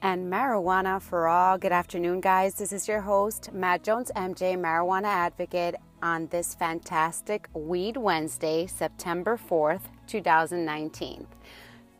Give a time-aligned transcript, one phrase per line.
[0.00, 1.58] And marijuana for All.
[1.58, 2.54] Good afternoon, guys.
[2.54, 9.36] This is your host, Mad Jones, MJ, Marijuana Advocate, on this fantastic Weed Wednesday, September
[9.36, 11.26] 4th, 2019.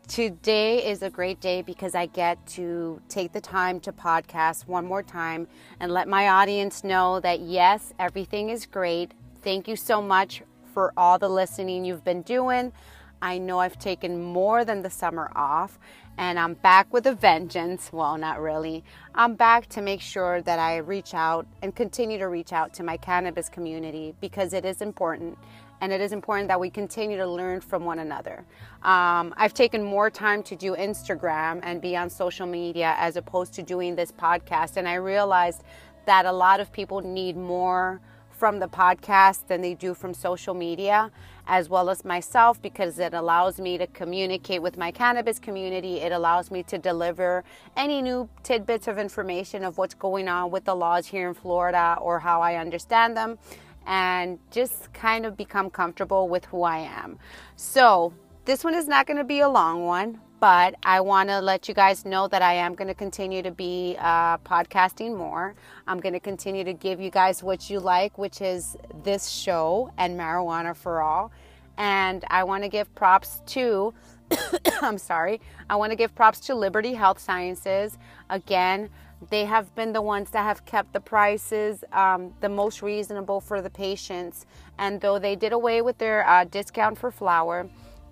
[0.06, 4.86] Today is a great day because I get to take the time to podcast one
[4.86, 5.48] more time
[5.80, 9.10] and let my audience know that yes, everything is great.
[9.42, 10.42] Thank you so much
[10.72, 12.72] for all the listening you've been doing.
[13.20, 15.80] I know I've taken more than the summer off
[16.18, 17.90] and I'm back with a vengeance.
[17.92, 18.84] Well, not really.
[19.14, 22.82] I'm back to make sure that I reach out and continue to reach out to
[22.82, 25.38] my cannabis community because it is important
[25.80, 28.44] and it is important that we continue to learn from one another.
[28.82, 33.54] Um, I've taken more time to do Instagram and be on social media as opposed
[33.54, 35.62] to doing this podcast, and I realized
[36.06, 38.00] that a lot of people need more
[38.38, 41.10] from the podcast than they do from social media,
[41.48, 46.00] as well as myself, because it allows me to communicate with my cannabis community.
[46.00, 47.42] It allows me to deliver
[47.76, 51.98] any new tidbits of information of what's going on with the laws here in Florida
[52.00, 53.38] or how I understand them,
[53.86, 57.18] and just kind of become comfortable with who I am.
[57.56, 58.12] So,
[58.44, 61.68] this one is not going to be a long one, but I want to let
[61.68, 65.54] you guys know that I am going to continue to be uh, podcasting more.
[65.86, 69.92] I'm going to continue to give you guys what you like, which is this show
[69.98, 71.32] and Marijuana for All.
[71.76, 73.94] And I want to give props to,
[74.82, 77.98] I'm sorry, I want to give props to Liberty Health Sciences.
[78.30, 78.90] Again,
[79.30, 83.60] they have been the ones that have kept the prices um, the most reasonable for
[83.60, 84.46] the patients.
[84.78, 87.68] And though they did away with their uh, discount for flour,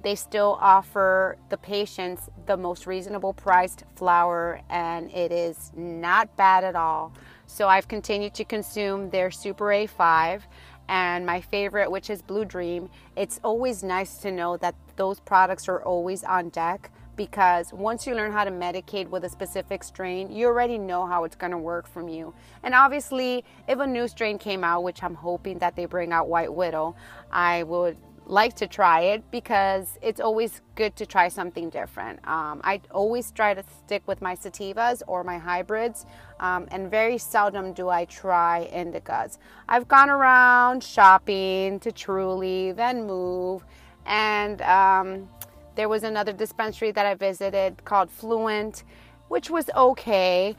[0.07, 6.63] they still offer the patients the most reasonable priced flour and it is not bad
[6.63, 7.13] at all.
[7.49, 10.43] So I've continued to consume their Super A5
[10.89, 12.89] and my favorite, which is Blue Dream.
[13.17, 18.15] It's always nice to know that those products are always on deck because once you
[18.15, 21.59] learn how to medicate with a specific strain, you already know how it's going to
[21.59, 22.33] work from you.
[22.63, 26.29] And obviously, if a new strain came out, which I'm hoping that they bring out
[26.29, 26.95] White Widow,
[27.33, 32.19] I would like to try it because it's always good to try something different.
[32.27, 36.07] Um, I always try to stick with my sativas or my hybrids,
[36.41, 39.39] um, and very seldom do I try indicas.
[39.69, 43.63] I've gone around shopping to Trulieve, then MÜV,
[44.07, 45.29] and um,
[45.77, 48.83] there was another dispensary that I visited called Fluent,
[49.29, 50.57] which was okay.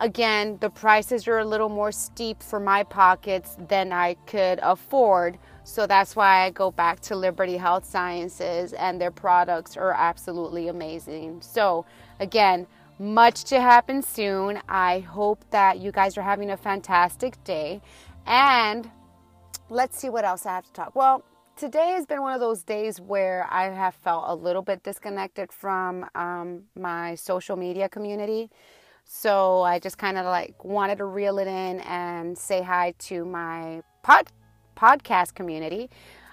[0.00, 5.38] Again, the prices are a little more steep for my pockets than I could afford.
[5.64, 10.68] So that's why I go back to Liberty Health Sciences, and their products are absolutely
[10.68, 11.42] amazing.
[11.42, 11.84] So,
[12.20, 12.66] again,
[13.00, 14.60] much to happen soon.
[14.68, 17.80] I hope that you guys are having a fantastic day.
[18.24, 18.90] And
[19.68, 20.94] let's see what else I have to talk.
[20.94, 21.24] Well,
[21.56, 25.52] today has been one of those days where I have felt a little bit disconnected
[25.52, 28.48] from um, my social media community.
[29.10, 33.24] So I just kind of like wanted to reel it in and say hi to
[33.24, 34.26] my pod
[34.76, 35.88] podcast community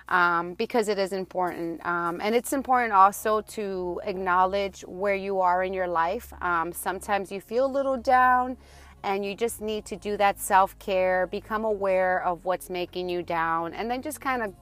[0.09, 1.83] um, because it is important.
[1.85, 6.33] Um, and it's important also to acknowledge where you are in your life.
[6.41, 8.57] Um, sometimes you feel a little down
[9.03, 13.23] and you just need to do that self care, become aware of what's making you
[13.23, 14.53] down, and then just kind of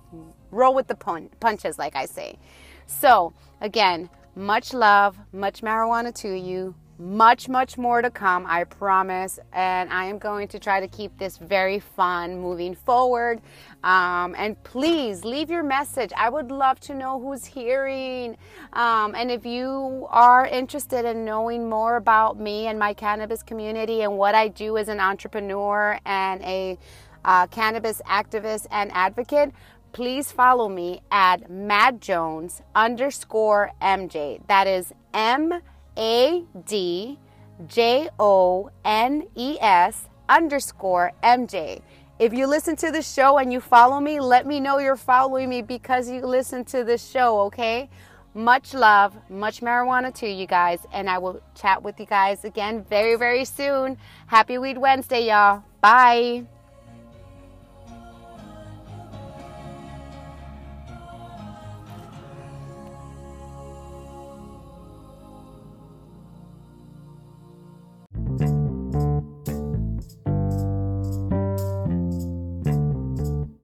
[0.52, 2.38] roll with the pun- punches, like I say.
[2.86, 9.40] So, again, much love, much marijuana to you much, much more to come, I promise.
[9.52, 13.42] And I am going to try to keep this very fun moving forward.
[13.84, 16.12] Um, and please leave your message.
[16.16, 18.38] I would love to know who's hearing.
[18.74, 24.02] Um, and if you are interested in knowing more about me and my cannabis community
[24.02, 26.78] and what I do as an entrepreneur and a
[27.26, 29.52] uh, cannabis activist and advocate,
[29.94, 34.42] please follow me at Mad Jones underscore MJ.
[34.48, 35.62] That is M.
[35.98, 37.20] A D
[37.68, 41.82] J O N E S underscore MJ.
[42.20, 45.50] If you listen to the show and you follow me, let me know you're following
[45.50, 47.90] me because you listen to the show, okay?
[48.36, 52.84] Much love, much marijuana to you guys, and I will chat with you guys again
[52.90, 53.98] very, very soon.
[54.28, 55.64] Happy Weed Wednesday, y'all.
[55.82, 56.46] Bye.